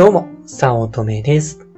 [0.00, 1.68] どうも、さおとめです。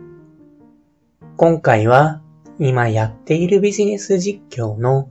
[1.37, 2.23] 今回は
[2.61, 5.11] 今やっているビジネス実況の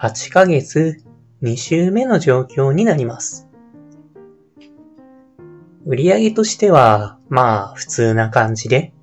[0.00, 0.96] 8ヶ月
[1.42, 3.50] 2週目の状況になります。
[5.84, 8.94] 売上としては、まあ普通な感じで、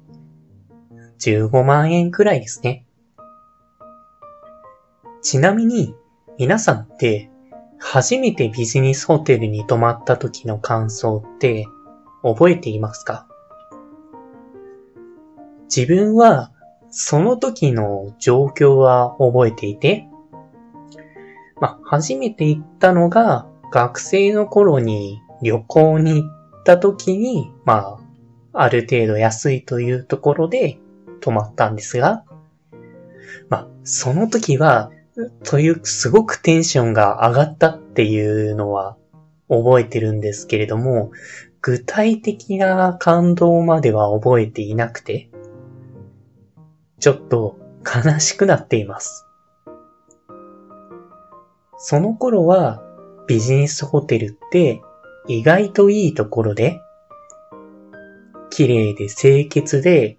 [1.19, 2.87] 15万円くらいですね。
[5.21, 5.93] ちなみに、
[6.39, 7.29] 皆さんって、
[7.77, 11.67] 初めてビジネスホテルに泊まった時の感想って
[12.23, 13.27] 覚えていますか？
[15.73, 16.51] 自分は
[16.89, 20.07] その時の状況は覚えていて、
[21.59, 27.99] まあ、初めて行ったのが学生の頃に旅行に行った時に、ま
[28.53, 30.79] あ、ある程度安いというところで
[31.19, 32.23] 泊まったんですが、
[33.49, 34.91] まあ、その時は、
[35.43, 38.97] という、すごくテンションが上がったっていうのは
[39.49, 41.11] 覚えてるんですけれども、
[41.61, 45.29] 具体的な感動までは覚えていなくて、
[47.05, 49.27] ちょっと悲しくなっています。
[51.77, 52.81] その頃は
[53.27, 54.81] ビジネスホテルって
[55.27, 56.81] 意外といいところで、
[58.49, 60.17] 綺麗で清潔で、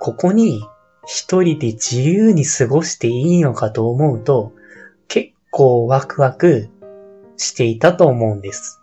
[0.00, 0.64] ここに
[1.06, 4.52] 一人で自由に過ごしていいのかと思うと、
[5.06, 6.68] 結構ワクワク
[7.36, 8.82] していたと思うんです。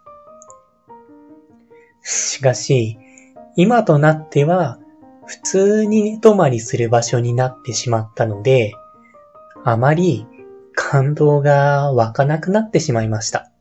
[2.01, 2.97] しかし、
[3.57, 4.79] 今となっては、
[5.29, 8.73] 普通に寝泊まりする場所になってしまったので、
[9.63, 10.25] あまり
[10.73, 13.51] 感動が湧かなくなってしまいました。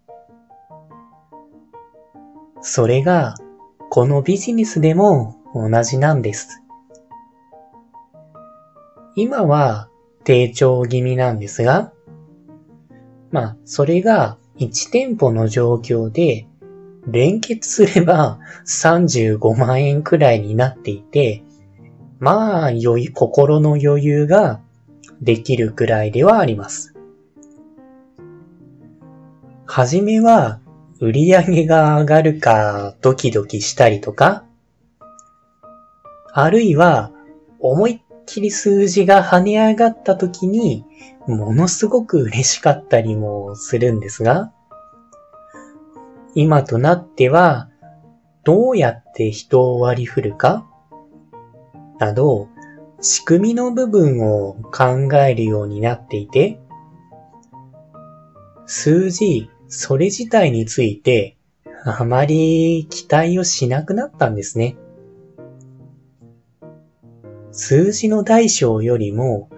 [2.63, 3.35] それが、
[3.91, 6.63] このビジネスでも同じなんです。
[9.15, 9.91] 今は
[10.25, 11.93] 低調気味なんですが、
[13.31, 16.49] まあ、それが1店舗の状況で、
[17.07, 21.43] 連結すれば35万円くらいになっていて、
[22.21, 24.61] まあ、余裕、心の余裕が
[25.21, 26.95] できるくらいではあります。
[29.67, 30.61] はじめは、
[31.01, 34.45] 売り上げが上がるかドキドキしたりとか、
[36.33, 37.13] あるいは、
[37.61, 40.85] 思いっきり数字が跳ね上がった時に、
[41.27, 44.53] ものすごく嬉しかったりもするんですが、
[46.35, 47.69] 今となっては、
[48.45, 50.67] どうやって人を割り振るか
[51.99, 52.49] など、
[53.01, 56.61] 仕組みの部分を考えるようになっていて、
[58.67, 61.37] 数字、それ自体について、
[61.85, 64.77] あまり期待をしなくなったんですね。
[67.53, 69.49] 数字の大小よりも、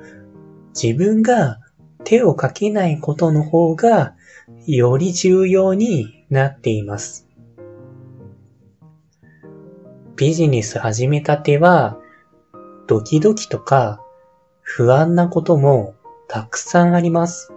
[0.81, 1.59] 自分が
[2.05, 4.15] 手をかけないことの方が、
[4.67, 7.27] より重要になっています。
[10.17, 11.99] ビジネス始めたては、
[12.91, 14.03] ドキドキとか
[14.63, 15.95] 不安なことも
[16.27, 17.53] たくさんあります。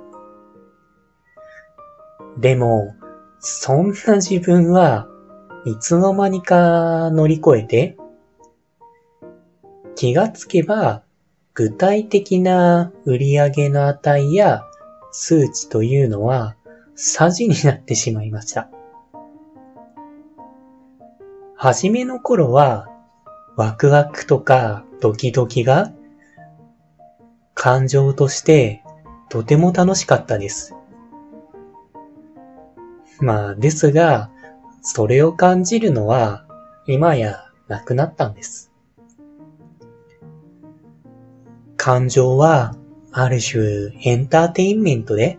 [2.37, 2.93] でも、
[3.39, 5.07] そんな自分は
[5.65, 7.97] いつの間にか乗り越えて、
[9.95, 11.01] 気がつけば
[11.55, 14.61] 具体的な売上の値や
[15.09, 16.55] 数値というのは
[16.93, 18.69] さじになってしまいました。
[21.55, 22.87] はじめの頃は
[23.55, 25.91] ワクワクとかドキドキが
[27.53, 28.83] 感情として
[29.27, 30.75] とても楽しかったです。
[33.19, 34.31] まあ、ですが、
[34.81, 36.45] それを感じるのは
[36.87, 38.71] 今やなくなったんです。
[41.75, 42.77] 感情は
[43.11, 45.37] ある種エンターテインメントで、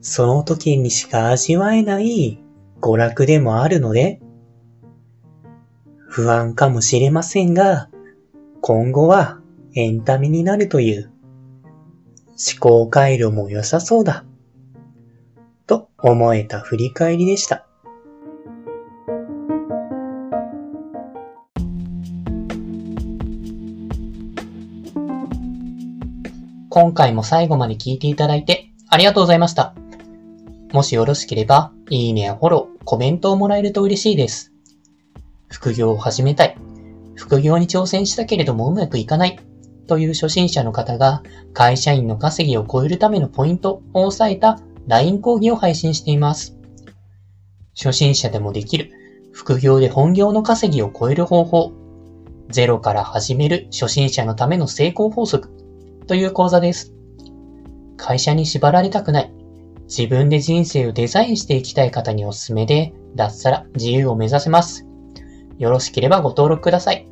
[0.00, 2.42] その時にしか味わえない
[2.80, 4.20] 娯楽でもあるので、
[6.16, 7.90] 不安かもしれませんが、
[8.62, 9.38] 今後は
[9.74, 11.12] エンタメになるという
[12.30, 14.24] 思考回路も良さそうだ。
[15.66, 17.66] と思えた振り返りでした。
[26.70, 29.74] 今回も最後まで聞いていただいてありがとうございました。
[30.72, 34.55] もしよろしければ、いいねやフォロー、コメントをもらえると嬉しいです。
[35.48, 36.56] 副業を始めたい。
[37.14, 39.38] 副業に挑戦したけれどもうまくいかない。
[39.86, 41.22] という初心者の方が
[41.52, 44.58] 会社員の稼ぎを超えるためのポイントを押さえた
[44.88, 46.56] LINE 講義を配信しています。
[47.76, 48.90] 初心者でもできる
[49.32, 51.72] 副業で本業の稼ぎを超える方法。
[52.48, 55.50] ゼロから始める初心者のための成功法則
[56.06, 56.92] という講座です。
[57.96, 59.32] 会社に縛られたくない。
[59.88, 64.85] 自分で人生をデザインしていきたい方におすすめで、脱サラ自由を目指せます。
[65.58, 67.06] よろしければご登録ください。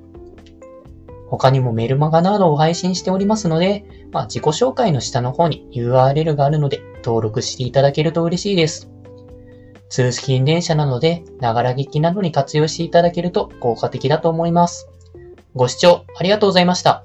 [1.29, 8.91] 他にもメルマガなどを配信しておりますので、まあ、自己紹介の下の方に URL があるので登録していただけると嬉しいです。
[9.88, 14.88] 通信電車なので、ながら劇などに活用していただけると効果的だと思います。
[15.55, 17.05] ご視聴ありがとうございました。